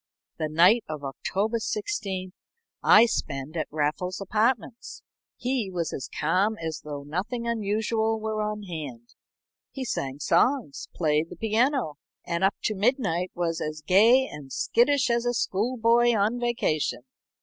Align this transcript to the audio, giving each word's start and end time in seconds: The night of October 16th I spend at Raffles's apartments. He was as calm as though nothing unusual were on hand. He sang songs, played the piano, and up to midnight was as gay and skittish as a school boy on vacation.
The 0.39 0.49
night 0.49 0.83
of 0.89 1.03
October 1.03 1.59
16th 1.59 2.31
I 2.81 3.05
spend 3.05 3.55
at 3.55 3.67
Raffles's 3.69 4.19
apartments. 4.19 5.03
He 5.37 5.69
was 5.71 5.93
as 5.93 6.09
calm 6.19 6.57
as 6.57 6.81
though 6.83 7.03
nothing 7.03 7.45
unusual 7.47 8.19
were 8.19 8.41
on 8.41 8.63
hand. 8.63 9.09
He 9.69 9.85
sang 9.85 10.17
songs, 10.19 10.87
played 10.95 11.29
the 11.29 11.35
piano, 11.35 11.99
and 12.25 12.43
up 12.43 12.55
to 12.63 12.73
midnight 12.73 13.29
was 13.35 13.61
as 13.61 13.83
gay 13.85 14.25
and 14.27 14.51
skittish 14.51 15.11
as 15.11 15.23
a 15.27 15.35
school 15.35 15.77
boy 15.77 16.17
on 16.17 16.39
vacation. 16.39 17.03